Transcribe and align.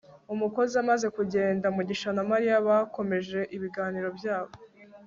umukozi 0.33 0.73
amaze 0.83 1.07
kugenda, 1.17 1.67
mugisha 1.75 2.09
na 2.15 2.23
mariya 2.31 2.65
bakomeje 2.67 3.39
ibiganiro 3.55 4.09
byabo 4.17 4.53